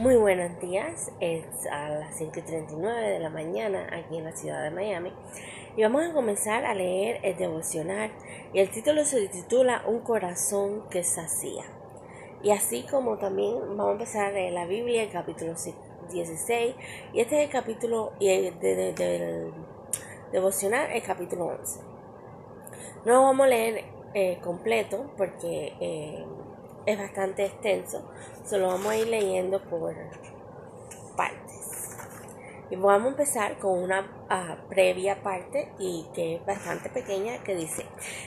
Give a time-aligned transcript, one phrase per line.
[0.00, 4.70] Muy buenos días, es a las 5.39 de la mañana aquí en la ciudad de
[4.70, 5.12] Miami
[5.76, 8.10] y vamos a comenzar a leer el devocional
[8.54, 11.64] y el título se titula Un corazón que sacía.
[12.42, 15.52] Y así como también vamos a empezar a leer la Biblia, el capítulo
[16.10, 16.74] 16
[17.12, 18.58] y este es el capítulo y el
[20.32, 21.80] devocional, el capítulo 11.
[23.04, 25.74] No vamos a leer eh, completo porque...
[25.78, 26.24] Eh,
[26.92, 28.10] es bastante extenso,
[28.44, 29.94] solo vamos a ir leyendo por
[31.16, 31.96] partes.
[32.70, 37.56] Y vamos a empezar con una ah, previa parte y que es bastante pequeña que
[37.56, 37.84] dice,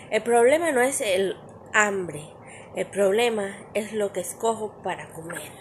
[0.10, 1.38] el problema no es el
[1.74, 2.30] hambre,
[2.76, 5.52] el problema es lo que escojo para comer.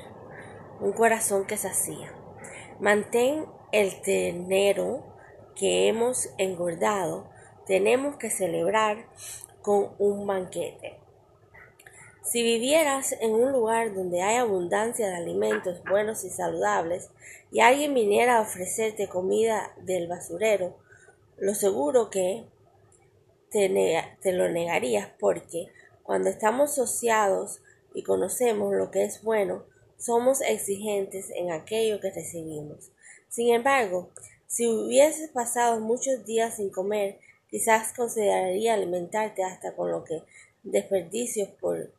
[0.81, 2.13] Un corazón que sacía.
[2.81, 5.05] Mantén el tenero
[5.55, 7.31] que hemos engordado.
[7.67, 9.07] Tenemos que celebrar
[9.61, 11.02] con un banquete.
[12.25, 17.11] Si vivieras en un lugar donde hay abundancia de alimentos buenos y saludables
[17.51, 20.77] y alguien viniera a ofrecerte comida del basurero,
[21.37, 22.45] lo seguro que
[23.51, 23.69] te,
[24.33, 25.67] lo negarías porque
[26.05, 27.61] cuando estamos asociados
[27.93, 29.65] y conocemos lo que es bueno,
[29.99, 32.93] somos exigentes en aquello que recibimos.
[33.29, 34.11] Sin embargo,
[34.47, 37.19] si hubieses pasado muchos días sin comer,
[37.51, 40.23] quizás consideraría alimentarte hasta con lo que
[40.63, 41.93] desperdicios por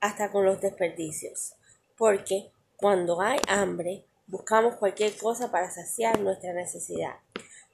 [0.00, 1.54] hasta con los desperdicios,
[1.96, 7.16] porque cuando hay hambre buscamos cualquier cosa para saciar nuestra necesidad.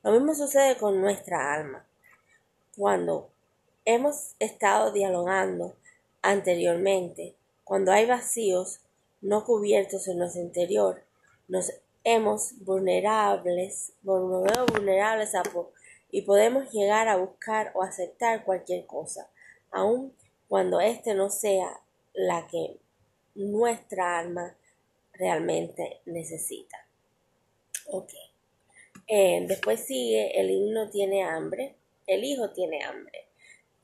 [0.03, 1.85] Lo mismo sucede con nuestra alma.
[2.77, 3.31] Cuando
[3.85, 5.77] hemos estado dialogando
[6.23, 8.81] anteriormente, cuando hay vacíos
[9.21, 11.03] no cubiertos en nuestro interior,
[11.49, 11.73] nos
[12.05, 15.43] hemos vulnerables, vulnerables a
[16.11, 19.29] y podemos llegar a buscar o aceptar cualquier cosa,
[19.71, 20.13] aun
[20.51, 21.81] cuando éste no sea
[22.13, 22.77] la que
[23.37, 24.57] nuestra alma
[25.13, 26.89] realmente necesita.
[27.87, 28.11] Ok.
[29.07, 31.77] Eh, después sigue, el himno tiene hambre,
[32.09, 33.27] el hijo tiene hambre.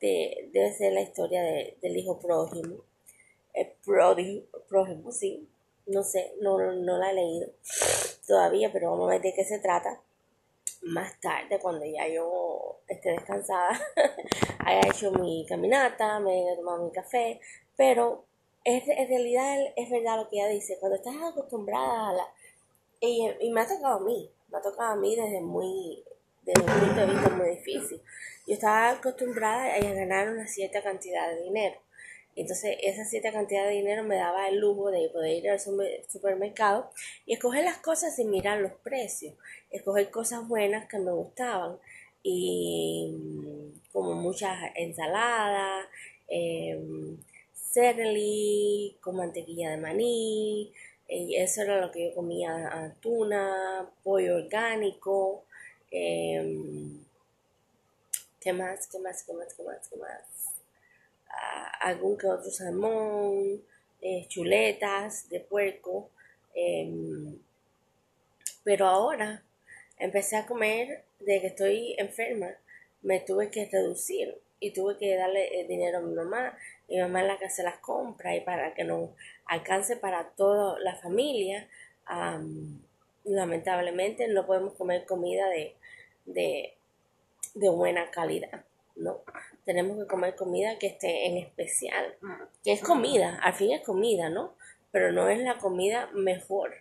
[0.01, 2.83] debe ser la historia del hijo prójimo.
[3.53, 3.71] El
[4.67, 5.47] prójimo, sí.
[5.85, 7.49] No sé, no, no la he leído
[8.27, 10.01] todavía, pero vamos a ver de qué se trata
[10.83, 13.79] más tarde, cuando ya yo esté descansada,
[14.59, 17.39] haya hecho mi caminata, me haya tomado mi café,
[17.75, 18.25] pero
[18.63, 22.23] es, en realidad es verdad lo que ella dice, cuando estás acostumbrada a la...
[22.99, 26.03] Y, y me ha tocado a mí, me ha tocado a mí desde muy,
[26.41, 28.01] desde un punto de vista muy difícil.
[28.47, 31.79] Yo estaba acostumbrada a ganar una cierta cantidad de dinero.
[32.37, 36.91] Entonces esa cierta cantidad de dinero me daba el lujo de poder ir al supermercado
[37.25, 39.35] y escoger las cosas sin mirar los precios,
[39.71, 41.79] escoger cosas buenas que me gustaban
[42.21, 45.87] y mm, como muchas ensaladas,
[46.27, 46.79] eh,
[49.01, 50.73] con mantequilla de maní,
[51.07, 55.45] y eso era lo que yo comía, tuna, pollo orgánico,
[55.91, 57.05] em,
[58.41, 58.87] ¿qué más?
[58.87, 59.23] ¿Qué más?
[59.23, 59.53] ¿Qué más?
[59.53, 59.89] ¿Qué más?
[59.89, 60.36] ¿Qué más?
[61.79, 63.61] Algún que otro salmón,
[64.01, 66.09] eh, chuletas de puerco.
[66.53, 67.39] Em,
[68.63, 69.43] pero ahora
[69.97, 72.49] empecé a comer de que estoy enferma,
[73.01, 76.57] me tuve que reducir y tuve que darle el dinero a mi mamá.
[76.87, 79.11] Mi mamá es la que hace las compras y para que nos
[79.45, 81.67] alcance para toda la familia.
[83.25, 85.75] lamentablemente no podemos comer comida de,
[86.25, 86.73] de,
[87.55, 88.63] de buena calidad.
[88.97, 89.23] ¿No?
[89.65, 92.15] Tenemos que comer comida que esté en especial,
[92.63, 94.55] que es comida, al fin es comida, ¿no?
[94.91, 96.73] Pero no es la comida mejor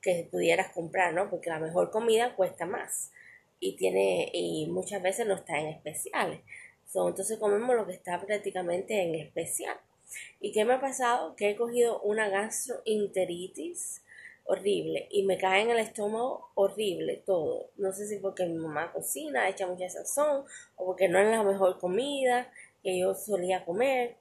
[0.00, 1.30] que pudieras comprar, ¿no?
[1.30, 3.12] Porque la mejor comida cuesta más
[3.58, 6.40] y tiene y muchas veces no está en especiales.
[6.94, 9.76] entonces comemos lo que está prácticamente en especial.
[10.40, 11.34] ¿Y qué me ha pasado?
[11.36, 14.02] Que he cogido una gastroenteritis
[14.46, 17.70] horrible y me cae en el estómago horrible todo.
[17.76, 20.44] No sé si porque mi mamá cocina, echa mucha sazón
[20.76, 22.50] o porque no es la mejor comida
[22.82, 24.16] que yo solía comer.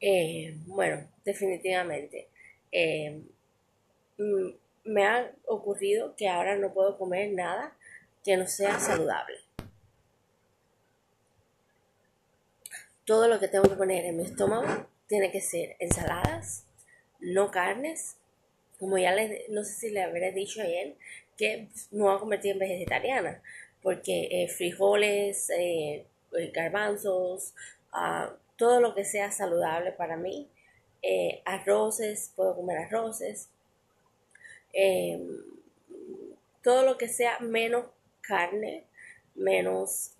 [0.00, 2.28] Eh, bueno, definitivamente.
[2.72, 3.22] Eh,
[4.18, 4.50] mm,
[4.84, 7.76] me ha ocurrido que ahora no puedo comer nada
[8.24, 9.38] que no sea saludable.
[13.04, 16.66] Todo lo que tengo que poner en mi estómago tiene que ser ensaladas,
[17.18, 18.19] no carnes,
[18.80, 20.96] como ya les, no sé si le habré dicho ayer,
[21.36, 23.42] que no voy a convertir en vegetariana,
[23.82, 26.06] porque eh, frijoles, eh,
[26.36, 27.54] eh, garbanzos,
[27.92, 30.48] ah, todo lo que sea saludable para mí,
[31.44, 33.48] arroces, puedo comer arroces,
[34.72, 35.38] em,
[36.62, 37.86] todo lo que sea menos
[38.20, 38.84] carne,
[39.34, 40.12] menos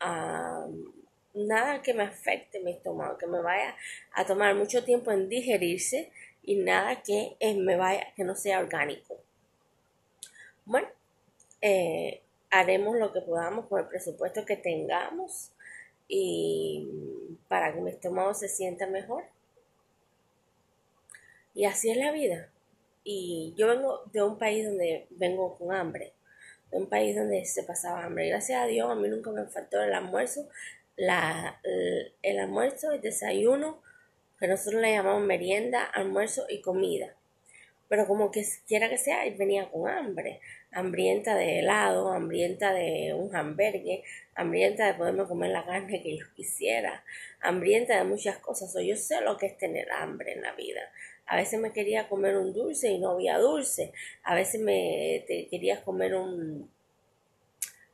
[1.34, 3.76] nada que me afecte mi estómago, que me vaya
[4.12, 6.10] a tomar mucho tiempo en digerirse
[6.42, 9.18] y nada que eh, me vaya, que no sea orgánico.
[10.64, 10.88] Bueno,
[11.60, 15.52] eh, haremos lo que podamos con el presupuesto que tengamos
[16.08, 16.88] y
[17.48, 19.24] para que mi estómago se sienta mejor.
[21.54, 22.48] Y así es la vida.
[23.04, 26.12] Y yo vengo de un país donde vengo con hambre,
[26.70, 28.28] de un país donde se pasaba hambre.
[28.28, 30.48] Gracias a Dios a mí nunca me faltó el almuerzo,
[30.96, 31.60] la,
[32.22, 33.82] el, almuerzo, el desayuno,
[34.40, 37.14] que nosotros le llamamos merienda, almuerzo y comida.
[37.88, 40.40] Pero como que quiera que sea, venía con hambre,
[40.72, 44.00] hambrienta de helado, hambrienta de un hamburgues,
[44.34, 47.04] hambrienta de poderme comer la carne que yo quisiera,
[47.40, 48.74] hambrienta de muchas cosas.
[48.76, 50.80] O yo sé lo que es tener hambre en la vida.
[51.26, 53.92] A veces me quería comer un dulce y no había dulce.
[54.22, 55.48] A veces me te
[55.84, 56.70] comer un,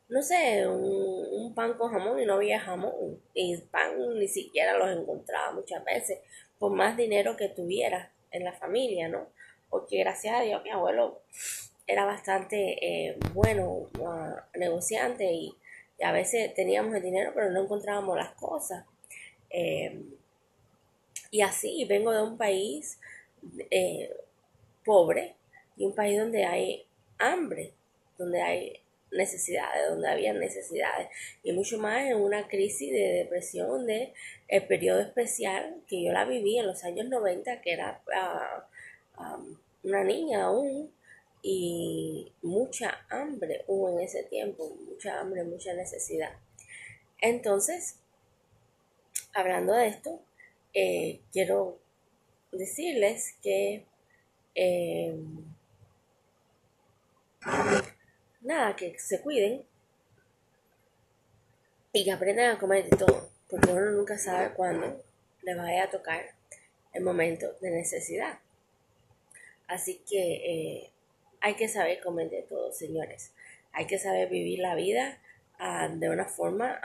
[0.09, 3.19] no sé, un, pan con jamón y no había jamón.
[3.33, 6.19] Y pan ni siquiera los encontraba muchas veces,
[6.59, 9.27] por más dinero que tuviera en la familia, ¿no?
[9.69, 11.21] Porque gracias a Dios mi abuelo
[11.87, 13.87] era bastante eh, bueno,
[14.55, 15.55] negociante y,
[16.03, 18.85] a veces teníamos el dinero pero no encontrábamos las cosas.
[19.49, 19.99] Eh,
[21.31, 22.99] y así vengo de un país
[23.71, 24.15] eh,
[24.85, 25.35] pobre
[25.75, 26.85] y un país donde hay
[27.17, 27.73] hambre,
[28.17, 28.81] donde hay
[29.11, 31.07] necesidades, donde había necesidades,
[31.43, 34.13] y mucho más en una crisis de depresión de
[34.47, 38.67] el periodo especial que yo la viví en los años 90, que era ah,
[39.15, 39.39] ah,
[39.83, 40.91] una niña aún,
[41.41, 46.33] y mucha hambre hubo en ese tiempo, mucha hambre, mucha necesidad.
[47.21, 47.99] Entonces,
[49.33, 50.19] hablando de esto,
[50.73, 51.79] eh, quiero
[52.51, 53.85] decirles que
[54.55, 55.15] eh,
[58.47, 59.63] nada, que se cuiden
[61.93, 65.03] y que aprendan a comer de todo, porque uno nunca sabe cuándo
[65.41, 66.25] le vaya a tocar
[66.93, 68.39] el momento de necesidad.
[69.67, 70.91] Así que eh,
[71.41, 73.33] hay que saber comer de todo, señores.
[73.73, 75.19] Hay que saber vivir la vida
[75.59, 76.79] ah, de una forma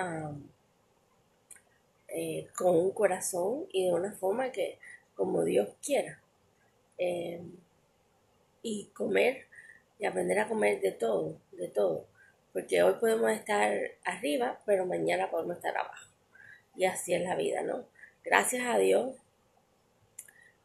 [2.09, 4.79] eh, con un corazón y de una forma que
[5.15, 6.21] como Dios quiera.
[6.99, 7.41] Eh,
[8.63, 9.47] y comer
[9.99, 12.07] y aprender a comer de todo, de todo.
[12.53, 13.73] Porque hoy podemos estar
[14.05, 16.11] arriba, pero mañana podemos estar abajo.
[16.77, 17.87] Y así es la vida, ¿no?
[18.25, 19.17] Gracias a Dios,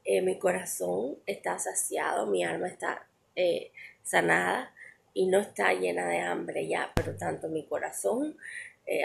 [0.05, 3.71] eh, mi corazón está saciado, mi alma está eh,
[4.03, 4.73] sanada
[5.13, 8.37] y no está llena de hambre ya, pero tanto mi corazón,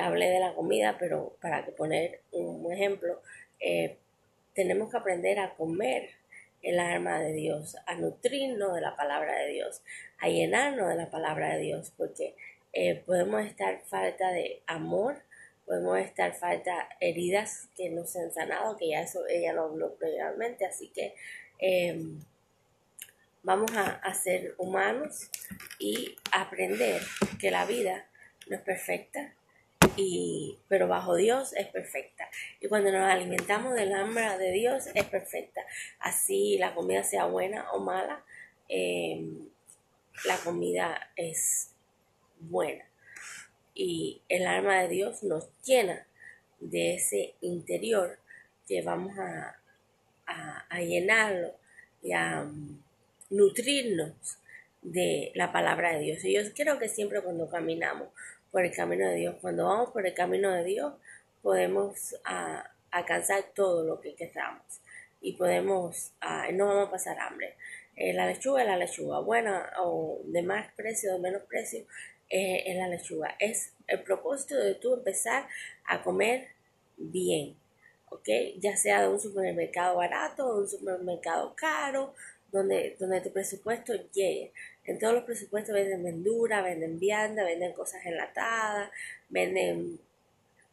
[0.00, 3.20] hablé de la comida, pero para poner un ejemplo,
[4.54, 6.10] tenemos que aprender a comer
[6.62, 9.82] el alma de Dios, a nutrirnos de la palabra de Dios,
[10.18, 12.36] a llenarnos de la palabra de Dios, porque
[12.72, 15.22] eh, podemos estar falta de amor,
[15.66, 19.94] podemos estar falta heridas que no se han sanado, que ya eso ella lo habló
[19.96, 21.14] previamente, así que
[21.58, 22.20] em,
[23.42, 25.30] vamos a, a ser humanos
[25.78, 27.02] y aprender
[27.40, 28.06] que la vida
[28.48, 29.34] no es perfecta,
[29.96, 32.28] y, pero bajo Dios es perfecta.
[32.60, 35.60] Y cuando nos alimentamos del hambre de Dios es perfecta.
[35.98, 38.24] Así la comida sea buena o mala,
[38.68, 39.48] em,
[40.24, 41.70] la comida es
[42.40, 42.84] buena.
[43.74, 46.06] Y el alma de Dios nos llena
[46.60, 48.18] de ese interior
[48.68, 49.58] que vamos a,
[50.26, 51.54] a, llenarlo
[52.02, 52.80] y a um,
[53.30, 54.38] nutrirnos
[54.82, 56.24] de la palabra de Dios.
[56.24, 58.08] Y yo creo que siempre cuando caminamos
[58.52, 59.36] por el camino de Dios.
[59.40, 60.92] Cuando vamos por el camino de Dios,
[61.40, 64.80] podemos ah, alcanzar todo lo que queramos
[65.20, 67.56] y podemos, ah, no vamos a pasar hambre.
[67.96, 71.84] Eh, la lechuga es la lechuga, buena o de más precio o de menos precio,
[72.28, 73.34] eh, es la lechuga.
[73.38, 75.48] Es el propósito de tú empezar
[75.86, 76.48] a comer
[76.96, 77.56] bien,
[78.10, 78.28] ¿ok?
[78.58, 82.14] Ya sea de un supermercado barato o de un supermercado caro,
[82.52, 84.52] donde, donde tu presupuesto llegue.
[84.84, 88.90] En todos los presupuestos venden verdura, venden vianda, venden cosas enlatadas,
[89.30, 89.98] venden,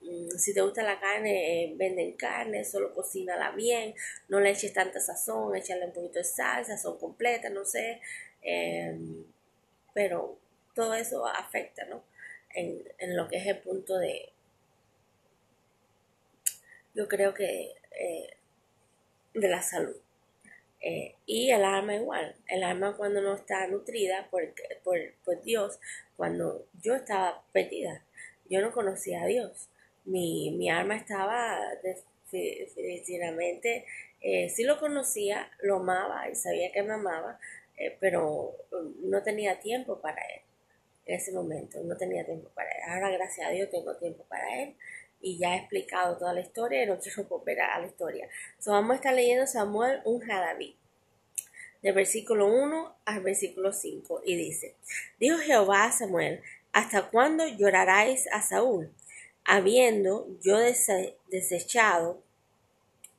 [0.01, 3.95] mm, si te gusta la carne, eh, venden carne, solo cocínala bien,
[4.27, 8.01] no le eches tanta sazón, échale un poquito de salsa, son completas, no sé,
[8.41, 9.25] em,
[9.93, 10.37] pero
[10.75, 12.03] todo eso afecta, ¿no?
[12.55, 14.31] En, en, lo que es el punto de,
[16.95, 18.29] yo creo que, eh,
[19.33, 19.95] de la salud.
[20.81, 25.77] Eh, y el alma igual, el alma cuando no está nutrida por, por, Dios,
[26.15, 28.01] cuando yo estaba perdida,
[28.49, 29.67] yo no conocía a Dios,
[30.05, 31.59] mi, mi alma estaba
[32.31, 33.85] definitivamente,
[34.21, 37.39] eh, sí lo conocía, lo amaba y sabía que me amaba,
[37.77, 38.55] eh, pero
[39.03, 40.41] no tenía tiempo para él
[41.05, 42.77] en ese momento, no tenía tiempo para él.
[42.87, 44.75] Ahora gracias a Dios tengo tiempo para él
[45.21, 48.27] y ya he explicado toda la historia y no quiero volver a la historia.
[48.59, 50.75] So, vamos a estar leyendo Samuel un David.
[51.81, 54.75] del versículo 1 al versículo 5, y dice,
[55.19, 56.41] dijo Jehová a Samuel,
[56.73, 58.93] ¿hasta cuándo lloraráis a Saúl?
[59.45, 60.57] Habiendo yo
[61.27, 62.21] desechado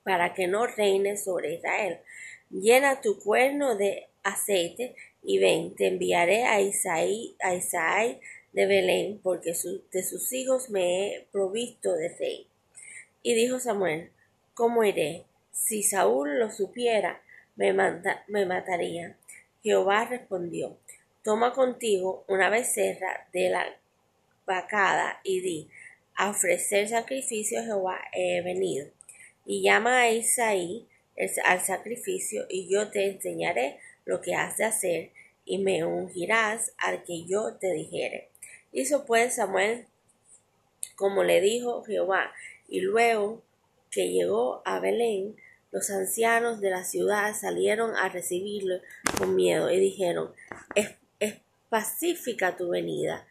[0.03, 2.01] para que no reine sobre Israel.
[2.51, 8.21] Llena tu cuerno de aceite y ven, te enviaré a Isaí, a Isaí
[8.53, 9.53] de Belén, porque
[9.93, 12.47] de sus hijos me he provisto de rey.
[13.23, 14.11] Y dijo Samuel,
[14.55, 15.25] ¿cómo iré?
[15.53, 17.23] Si Saúl lo supiera,
[17.57, 17.73] me,
[18.29, 19.17] me mataría.
[19.63, 20.79] Jehová respondió,
[21.23, 23.67] toma contigo una becerra de la
[24.47, 25.69] vacada y di,
[26.17, 28.89] a ofrecer sacrificio a Jehová he venido.
[29.45, 30.87] Y llama a Isaí
[31.45, 35.11] al sacrificio y yo te enseñaré lo que has de hacer
[35.45, 38.30] y me ungirás al que yo te dijere.
[38.73, 39.87] Hizo pues Samuel
[41.01, 42.31] como le dijo Jehová,
[42.69, 43.43] y luego
[43.91, 45.35] que llegó a Belén,
[45.73, 48.81] los ancianos de la ciudad salieron a recibirlo
[49.17, 50.31] con miedo y dijeron,
[50.75, 50.91] ¿es,
[51.71, 53.27] pacífica tu venida?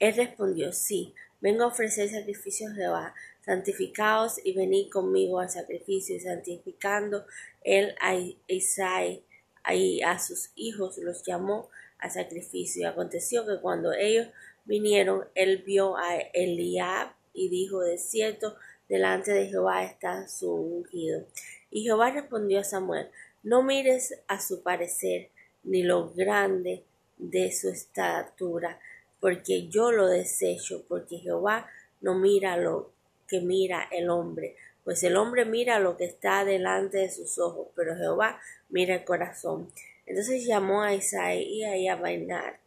[0.00, 6.16] Él respondió, sí, vengo a ofrecer sacrificios a Jehová, santificaos y venid conmigo al sacrificio,
[6.16, 7.24] y santificando
[7.62, 8.16] él a
[8.48, 9.24] Isaí
[9.72, 12.82] y a sus hijos los llamó al sacrificio.
[12.82, 14.28] Y aconteció que cuando ellos
[14.64, 18.56] vinieron, él vio a Eliab y dijo, de cierto,
[18.88, 21.26] delante de Jehová está su ungido.
[21.70, 23.08] Y Jehová respondió a Samuel,
[23.42, 25.30] no mires a su parecer,
[25.64, 26.84] ni lo grande
[27.16, 28.78] de su estatura,
[29.20, 31.68] porque yo lo desecho, porque Jehová
[32.00, 32.92] no mira lo
[33.26, 37.68] que mira el hombre, pues el hombre mira lo que está delante de sus ojos,
[37.74, 39.72] pero Jehová mira el corazón.
[40.04, 42.60] Entonces llamó a Isaías y a Bainar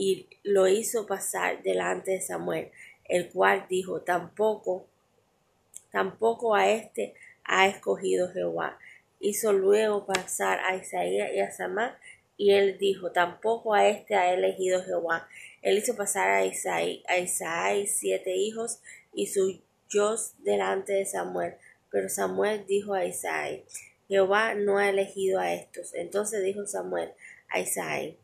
[0.00, 2.70] y lo hizo pasar delante de Samuel,
[3.04, 4.86] el cual dijo, tampoco,
[5.92, 7.12] tampoco a este
[7.44, 8.78] ha escogido Jehová.
[9.18, 11.98] Hizo luego pasar a Isaías y a Samá,
[12.38, 15.28] y él dijo, tampoco a este ha elegido Jehová.
[15.60, 18.80] Él hizo pasar a Isaí, a Isaí siete hijos
[19.12, 21.56] y suyos delante de Samuel.
[21.90, 23.66] Pero Samuel dijo a Isaí,
[24.08, 25.92] Jehová no ha elegido a estos.
[25.92, 27.12] Entonces dijo Samuel
[27.50, 28.16] a Isaí,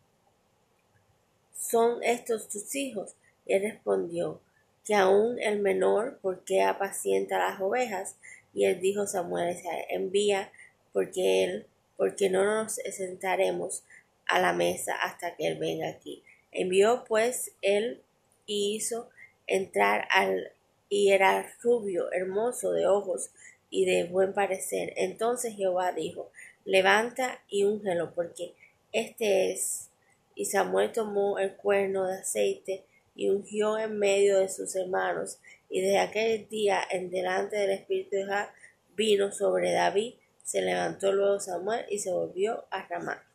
[1.58, 3.14] ¿son estos tus hijos?
[3.44, 4.40] Y él respondió,
[4.84, 8.16] que aún el menor, porque apacienta las ovejas.
[8.54, 9.56] Y él dijo Samuel,
[9.88, 10.52] envía,
[10.92, 13.82] porque él, porque no nos sentaremos
[14.26, 16.22] a la mesa hasta que él venga aquí.
[16.52, 18.00] Envió pues él
[18.46, 19.10] y hizo
[19.46, 20.52] entrar al
[20.88, 23.30] y era rubio, hermoso de ojos
[23.70, 24.92] y de buen parecer.
[24.96, 26.30] Entonces Jehová dijo,
[26.64, 28.54] levanta y úngelo, porque
[28.92, 29.90] este es.
[30.37, 32.85] Y Samuel tomó el cuerno de aceite
[33.16, 35.38] y ungió en medio de sus hermanos,
[35.69, 38.55] y desde aquel día en delante del Espíritu de Jehová
[38.95, 40.14] vino sobre David,
[40.45, 43.26] se levantó luego Samuel y se volvió a Ramá.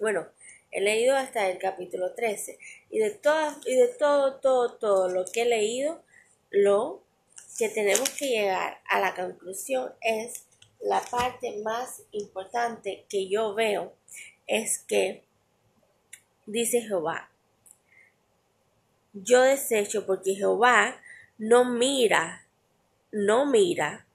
[0.00, 0.26] Bueno,
[0.70, 2.58] he leído hasta el capítulo 13
[2.90, 6.02] y de todo, y de todo, todo, todo lo que he leído,
[6.50, 7.04] lo
[7.58, 10.44] que tenemos que llegar a la conclusión es
[10.80, 13.92] la parte más importante que yo veo
[14.46, 15.27] es que
[16.48, 17.30] dice Jehová,
[19.12, 21.00] yo desecho porque Jehová
[21.38, 22.46] no mira,
[23.12, 24.06] no mira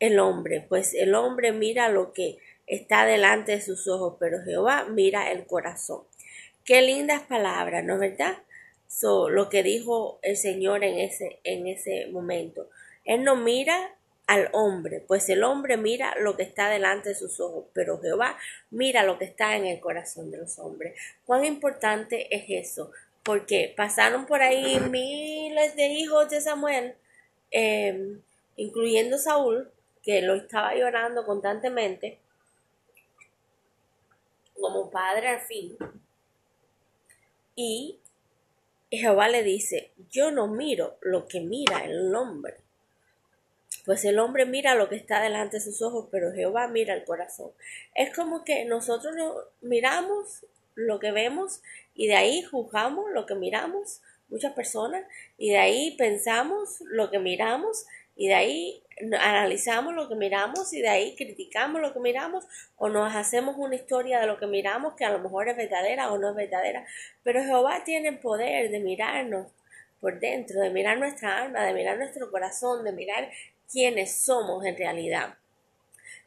[0.00, 4.86] el hombre, pues el hombre mira lo que está delante de sus ojos, pero Jehová
[4.88, 6.02] mira el corazón.
[6.64, 8.38] Qué lindas palabras, ¿no es verdad?
[8.88, 12.68] So, lo que dijo el Señor en ese, en ese momento.
[13.04, 17.40] Él no mira al hombre, pues el hombre mira lo que está delante de sus
[17.40, 18.38] ojos, pero Jehová
[18.70, 20.98] mira lo que está en el corazón de los hombres.
[21.26, 22.92] ¿Cuán importante es eso?
[23.22, 26.94] Porque pasaron por ahí miles de hijos de Samuel,
[27.50, 28.20] em,
[28.56, 29.70] incluyendo Saúl,
[30.02, 32.18] que lo estaba llorando constantemente,
[34.60, 35.76] como padre al fin.
[37.54, 37.98] Y
[38.90, 42.61] Jehová le dice, yo no miro lo que mira el hombre.
[43.84, 47.04] Pues el hombre mira lo que está delante de sus ojos, pero Jehová mira el
[47.04, 47.50] corazón.
[47.94, 49.14] Es como que nosotros
[49.60, 51.62] miramos lo que vemos
[51.94, 55.04] y de ahí juzgamos lo que miramos, muchas personas,
[55.36, 57.86] y de ahí pensamos lo que miramos
[58.16, 58.82] y de ahí
[59.18, 62.46] analizamos lo que miramos y de ahí criticamos lo que miramos
[62.76, 66.12] o nos hacemos una historia de lo que miramos que a lo mejor es verdadera
[66.12, 66.86] o no es verdadera.
[67.22, 69.48] Pero Jehová tiene el poder de mirarnos
[70.00, 73.30] por dentro, de mirar nuestra alma, de mirar nuestro corazón, de mirar
[73.72, 75.36] quiénes somos en realidad.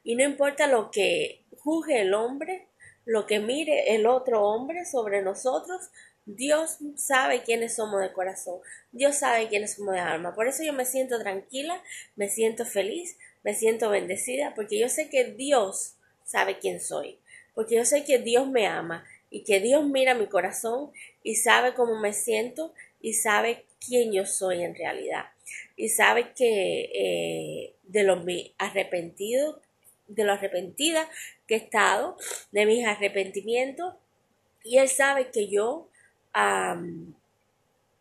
[0.04, 2.68] Y no importa lo que juzgue el hombre,
[3.06, 5.90] lo que mire el otro hombre sobre nosotros,
[6.26, 8.60] Dios sabe quiénes somos de corazón,
[8.92, 10.34] Dios sabe quiénes somos de alma.
[10.34, 11.82] Por eso yo me siento tranquila,
[12.16, 17.20] me siento feliz, me siento bendecida, porque yo sé que Dios sabe quién soy.
[17.54, 20.92] porque yo sé que Dios me ama y que Dios mira mi corazón
[21.24, 25.26] y sabe cómo me siento y sabe quién yo soy en realidad.
[25.76, 28.24] Y sabe que eh, de lo
[28.58, 29.62] arrepentido,
[30.08, 31.10] de lo arrepentida
[31.48, 32.18] que he estado,
[32.52, 33.96] de mis arrepentimientos,
[34.64, 35.90] y Él sabe que yo,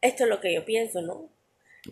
[0.00, 1.28] esto es lo que yo pienso, ¿no?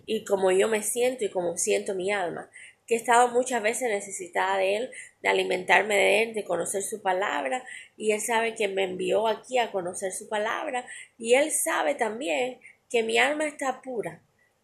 [0.06, 2.48] Y como yo me siento y como siento mi alma
[2.86, 4.90] que he estado muchas veces necesitada de Él,
[5.22, 7.64] de alimentarme de Él, de conocer su palabra,
[7.96, 10.84] y Él sabe que me envió aquí a conocer su palabra,
[11.18, 12.58] y Él sabe también
[12.90, 14.20] que mi alma está pura,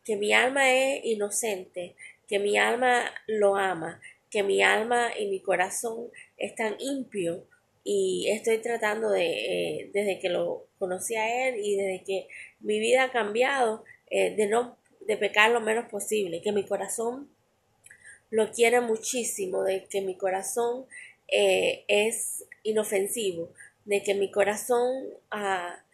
[0.08, 1.94] que mi alma es inocente,
[2.26, 4.00] que mi alma lo ama,
[4.30, 7.42] que mi alma y mi corazón están impios
[7.84, 12.26] y estoy tratando de, eh, desde que lo conocí a Él y desde que
[12.60, 17.28] mi vida ha cambiado, eh, de no de pecar lo menos posible, que mi corazón
[18.30, 20.86] lo quiere muchísimo, de que mi corazón
[21.30, 23.52] eh, es inofensivo,
[23.84, 25.84] de que mi corazón ah,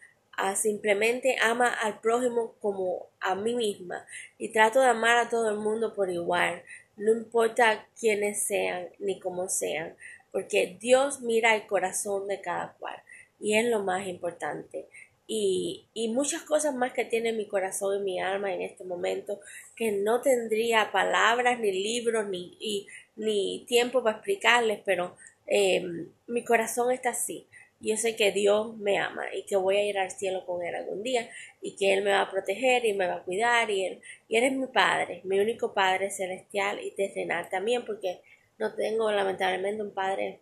[0.56, 4.06] simplemente ama al prójimo como a mí misma.
[4.38, 6.62] Y trato de amar a todo el mundo por igual,
[6.96, 9.96] no importa quiénes sean ni cómo sean,
[10.32, 12.96] porque Dios mira el corazón de cada cual.
[13.40, 14.86] Y es lo más importante.
[15.26, 19.40] Y, y, muchas cosas más que tiene mi corazón y mi alma en este momento
[19.74, 22.86] que no tendría palabras ni libros ni,
[23.16, 27.46] ni tiempo para explicarles, pero em, mi corazón está así.
[27.84, 30.74] Yo sé que Dios me ama y que voy a ir al cielo con Él
[30.74, 31.28] algún día
[31.60, 34.36] y que Él me va a proteger y me va a cuidar y Él, y
[34.36, 38.20] él es mi Padre, mi único Padre celestial y terrenal también porque
[38.58, 40.40] no tengo lamentablemente un Padre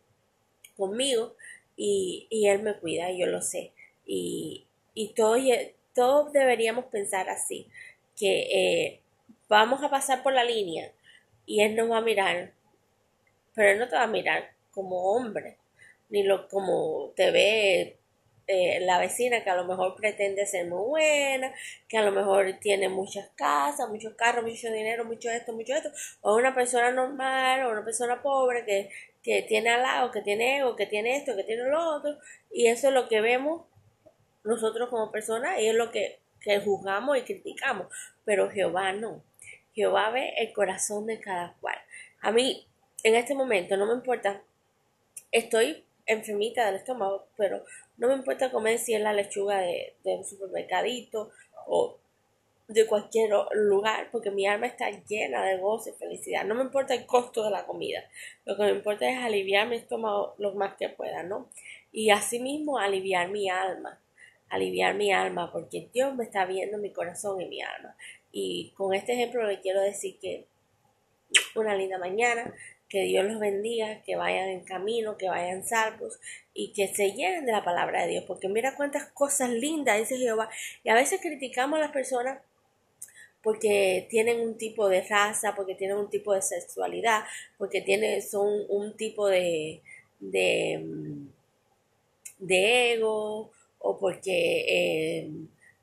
[0.76, 1.34] conmigo
[1.76, 3.72] y, y Él me cuida, yo lo sé.
[4.06, 5.40] Y, y todos,
[5.94, 7.66] todos deberíamos pensar así,
[8.16, 9.00] que eh,
[9.48, 10.92] vamos a pasar por la línea
[11.46, 12.52] y él nos va a mirar,
[13.54, 15.56] pero él no te va a mirar como hombre,
[16.12, 17.98] ni lo como te ve
[18.46, 21.52] eh, la vecina que a lo mejor pretende ser muy buena,
[21.88, 25.90] que a lo mejor tiene muchas casas, muchos carros, mucho dinero, mucho esto, mucho esto,
[26.20, 28.90] o una persona normal, o una persona pobre que,
[29.22, 32.18] que tiene al lado, que tiene ego, que tiene esto, que tiene lo otro,
[32.50, 33.62] y eso es lo que vemos
[34.44, 36.20] nosotros como personas y es lo que,
[36.64, 37.86] juzgamos y criticamos,
[38.24, 39.22] pero Jehová no.
[39.74, 41.78] Jehová ve el corazón de cada cual.
[42.20, 42.66] A mí,
[43.04, 44.42] en este momento, no me importa,
[45.30, 47.64] estoy enfermita del estómago, pero
[47.96, 51.30] no me importa comer si es la lechuga de, de un supermercadito
[51.66, 51.98] o
[52.68, 56.44] de cualquier lugar, porque mi alma está llena de gozo y felicidad.
[56.44, 58.02] No me importa el costo de la comida,
[58.44, 61.48] lo que me importa es aliviar mi estómago lo más que pueda, ¿no?
[61.90, 64.00] Y asimismo aliviar mi alma
[64.52, 67.96] aliviar mi alma, porque Dios me está viendo mi corazón y mi alma.
[68.30, 70.46] Y con este ejemplo le quiero decir que
[71.54, 72.54] una linda mañana,
[72.92, 76.20] que Dios los bendiga, que vayan en camino, que vayan salvos
[76.52, 80.18] y que se llenen de la palabra de Dios, porque mira cuántas cosas lindas dice
[80.18, 80.50] Jehová.
[80.84, 82.42] Y a veces criticamos a las personas
[83.42, 87.24] porque tienen un tipo de raza, porque tienen un tipo de sexualidad,
[87.56, 89.80] porque tienen, son un tipo de,
[90.20, 90.84] de,
[92.40, 95.30] de ego, o porque eh,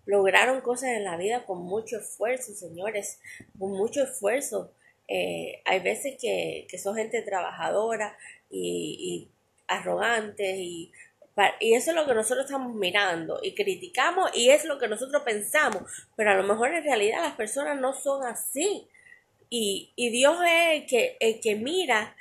[0.05, 3.19] lograron cosas en la vida con mucho esfuerzo, señores,
[3.57, 4.71] con mucho esfuerzo.
[5.09, 8.15] Eh, hay veces que, son gente trabajadora
[8.49, 9.31] y, y
[9.67, 10.91] arrogante y,
[11.59, 15.23] y eso es lo que nosotros estamos mirando y criticamos y es lo que nosotros
[15.23, 15.83] pensamos,
[16.15, 18.87] pero a lo mejor en realidad las personas no son así.
[19.49, 22.15] Y, y Dios es el que, el que mira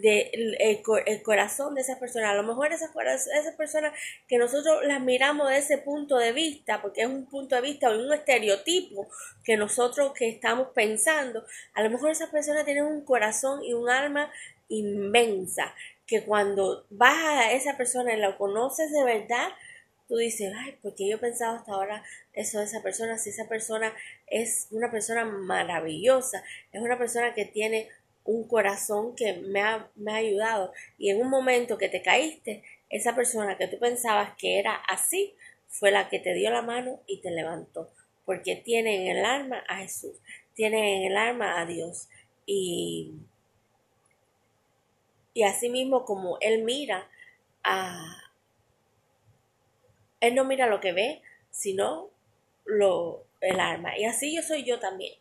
[0.00, 2.30] de el, corazón de esas personas.
[2.30, 2.90] A lo mejor esas,
[3.26, 3.92] esas personas
[4.28, 7.90] que nosotros las miramos de ese punto de vista, porque es un punto de vista
[7.90, 9.08] o un estereotipo
[9.44, 13.88] que nosotros que estamos pensando, a lo mejor esas personas tienen un corazón y un
[13.88, 14.30] alma
[14.68, 15.74] inmensa,
[16.06, 19.48] que cuando vas a esa persona y la conoces de verdad,
[20.08, 23.48] tú dices, ay, porque yo he pensado hasta ahora eso de esa persona, si esa
[23.48, 23.92] persona
[24.26, 27.88] es una persona maravillosa, es una persona que tiene
[28.26, 30.72] un corazón que me ha, me ha ayudado.
[30.98, 35.34] Y en un momento que te caíste, esa persona que tú pensabas que era así,
[35.68, 37.90] fue la que te dio la mano y te levantó.
[38.24, 40.16] Porque tiene en el alma a Jesús,
[40.54, 42.08] tiene en el alma a Dios.
[42.44, 43.12] Y,
[45.34, 47.08] y así mismo como Él mira
[47.62, 48.22] a...
[50.20, 52.10] Él no mira lo que ve, sino
[52.64, 53.96] lo, el alma.
[53.98, 55.14] Y así yo soy yo también.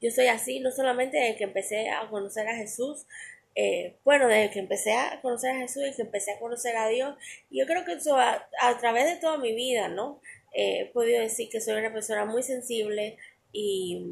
[0.00, 3.06] Yo soy así, no solamente desde que empecé a conocer a Jesús,
[3.54, 6.88] eh, bueno, desde que empecé a conocer a Jesús y que empecé a conocer a
[6.88, 7.16] Dios,
[7.50, 8.48] yo creo que eso a,
[8.80, 10.20] través de toda mi vida, ¿no?
[10.52, 13.18] Eh, he podido decir que soy una persona muy sensible
[13.52, 14.06] y,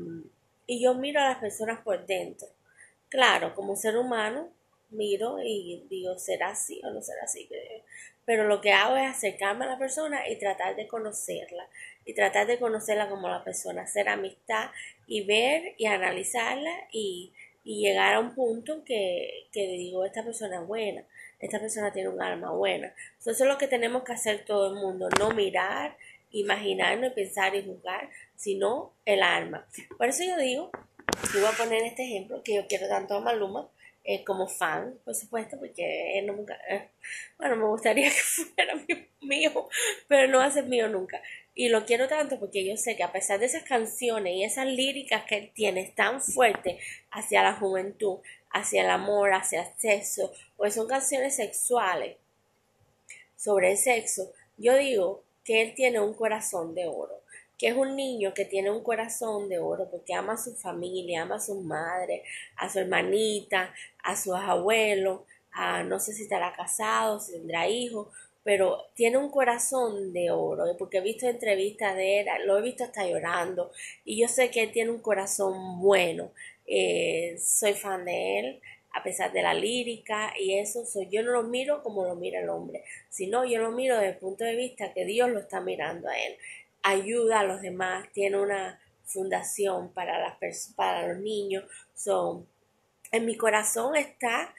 [0.67, 2.49] y yo miro a las personas por dentro.
[3.09, 4.53] Claro, como ser humano,
[4.91, 7.49] miro y digo, ¿será así o no será así?
[8.25, 11.69] Pero lo que hago es acercarme a la persona y tratar de conocerla.
[12.05, 14.71] Y tratar de conocerla como la persona, hacer amistad
[15.09, 17.33] y ver y analizarla y,
[17.65, 21.05] llegar a un punto que, que digo, esta persona es buena,
[21.39, 22.95] esta persona tiene un alma buena.
[23.21, 25.95] eso es lo que tenemos que hacer todo el mundo, no mirar,
[26.31, 29.67] imaginarnos, pensar y juzgar, sino el alma.
[29.99, 30.71] Por eso yo digo,
[31.35, 33.69] yo voy a poner este ejemplo, que yo quiero tanto a Maluma,
[34.05, 36.89] eh, como fan, por supuesto, porque él nunca, eh,
[37.37, 38.75] bueno, me gustaría que fuera
[39.21, 39.69] mío,
[40.07, 41.21] pero no va a ser mío nunca.
[41.59, 44.65] Y lo quiero tanto porque yo sé que a pesar de esas canciones y esas
[44.65, 48.19] líricas que él tiene tan fuertes hacia la juventud,
[48.53, 52.17] hacia el amor, hacia el sexo, pues son canciones sexuales
[53.35, 57.25] sobre el sexo, yo digo que él tiene un corazón de oro
[57.59, 61.23] que es un niño que tiene un corazón de oro porque ama a su familia,
[61.23, 62.23] ama a su madre,
[62.55, 68.07] a su hermanita, a sus abuelos, a, no sé si estará casado, si tendrá hijos,
[68.45, 72.85] pero tiene un corazón de oro, porque he visto entrevistas de él, lo he visto
[72.85, 73.71] hasta llorando,
[74.05, 76.33] y yo sé que él tiene un corazón bueno,
[76.67, 78.61] eh, soy fan de él,
[78.93, 82.41] a pesar de la lírica y eso, soy, yo no lo miro como lo mira
[82.41, 85.61] el hombre, sino yo lo miro desde el punto de vista que Dios lo está
[85.61, 86.37] mirando a él
[86.83, 91.65] ayuda a los demás, tiene una fundación para, las para los niños.
[91.95, 92.47] son
[93.11, 94.55] en mi corazón está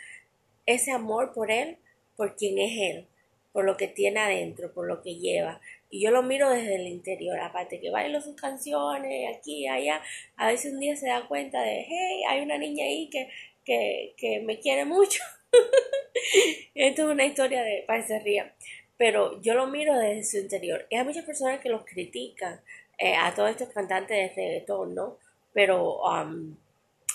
[0.66, 1.78] ese amor por Él,
[2.16, 3.08] por quien es Él,
[3.52, 5.62] por lo que tiene adentro, por lo que lleva.
[5.90, 10.02] Y yo lo miro desde el interior, aparte que bailo sus canciones aquí allá.
[10.36, 13.30] A veces un día se da cuenta de, hey, hay una niña ahí que,
[13.66, 15.24] que, que me quiere mucho.
[16.76, 18.52] Esto es una historia de que
[18.98, 20.86] pero yo lo miro desde su interior.
[20.90, 22.60] Y hay muchas personas que los critican
[22.98, 25.18] eh, a todos estos cantantes de reggaetón, ¿no?
[25.54, 26.58] Pero um,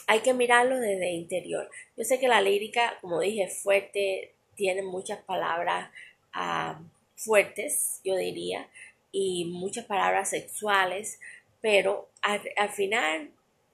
[0.07, 1.71] hay que mirarlo desde el interior.
[1.95, 5.91] Yo sé que la lírica, como dije, es fuerte, tiene muchas palabras
[6.35, 8.69] um, fuertes, yo diría,
[9.13, 11.21] y muchas palabras sexuales,
[11.61, 13.31] pero al, final,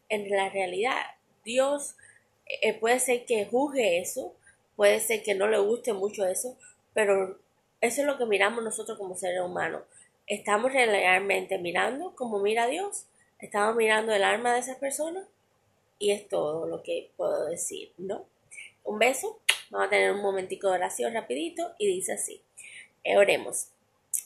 [0.08, 1.00] en la realidad,
[1.44, 1.96] Dios
[2.46, 4.34] eh, puede ser que juzgue eso,
[4.76, 6.56] puede ser que no le guste mucho eso,
[6.92, 7.38] pero
[7.80, 9.82] eso es lo que miramos nosotros como seres humanos.
[10.26, 13.06] ¿Estamos realmente mirando como mira Dios?
[13.40, 15.24] ¿Estamos mirando el alma de esas personas?
[15.98, 18.24] Y es todo lo que puedo decir, ¿no?
[18.84, 19.40] Un beso.
[19.70, 22.42] Vamos a tener un momentico de oración rapidito y dice así.
[23.04, 23.68] Eh, oremos.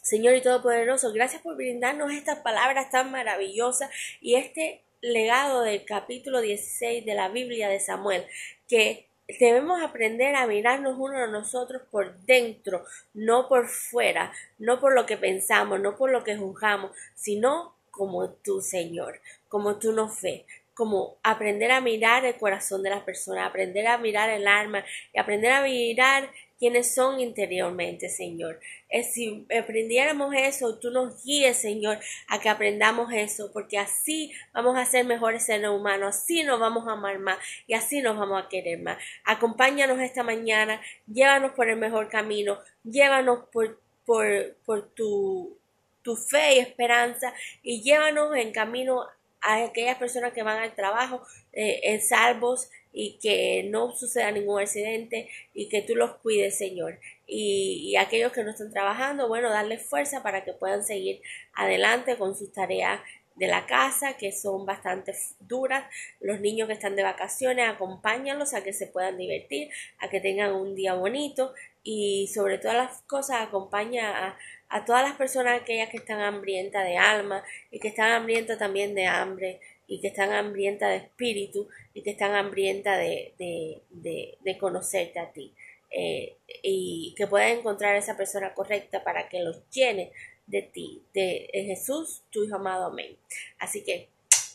[0.03, 6.41] Señor y Todopoderoso, gracias por brindarnos estas palabras tan maravillosas y este legado del capítulo
[6.41, 8.27] 16 de la Biblia de Samuel,
[8.69, 9.07] que
[9.39, 15.07] debemos aprender a mirarnos uno a nosotros por dentro, no por fuera, no por lo
[15.07, 20.43] que pensamos, no por lo que juzgamos, sino como tú, Señor, como tú nos ves,
[20.75, 25.19] como aprender a mirar el corazón de las personas, aprender a mirar el alma y
[25.19, 26.29] aprender a mirar
[26.59, 28.61] quienes son interiormente, Señor.
[28.89, 34.77] Es si aprendiéramos eso, tú nos guíes, Señor, a que aprendamos eso, porque así vamos
[34.77, 38.43] a ser mejores seres humanos, así nos vamos a amar más y así nos vamos
[38.43, 38.99] a querer más.
[39.25, 45.59] Acompáñanos esta mañana, llévanos por el mejor camino, llévanos por, por, por tu,
[46.03, 49.05] tu fe y esperanza y llévanos en camino
[49.41, 54.61] a aquellas personas que van al trabajo eh, en salvos y que no suceda ningún
[54.61, 57.01] accidente y que tú los cuides, Señor.
[57.27, 61.21] Y, y, aquellos que no están trabajando, bueno, darles fuerza para que puedan seguir
[61.55, 63.01] adelante con sus tareas
[63.35, 65.85] de la casa, que son bastante duras.
[66.21, 70.55] Los niños que están de vacaciones, acompáñalos a que se puedan divertir, a que tengan
[70.55, 71.53] un día bonito
[71.83, 76.85] y sobre todas las cosas acompaña a, a todas las personas aquellas que están hambrientas
[76.85, 81.69] de alma y que están hambrientas también de hambre y que están hambrientas de espíritu
[81.93, 85.53] y que están hambrientas de, de, de, conocerte a ti.
[85.91, 90.11] Eh, y que puedan encontrar esa persona correcta para que los llene
[90.47, 92.87] de ti, de, Jesús, tu Hijo amado.
[92.87, 93.17] Amén.
[93.59, 94.09] Así que,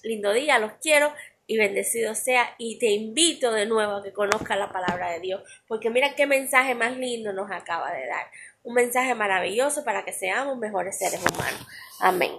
[0.04, 1.14] lindo día, los quiero
[1.48, 2.56] y bendecido sea.
[2.58, 6.26] Y te invito de nuevo a que conozcas la palabra de Dios, porque mira qué
[6.26, 8.28] mensaje más lindo nos acaba de dar.
[8.64, 11.66] Un mensaje maravilloso para que seamos mejores seres humanos.
[12.00, 12.32] Amén.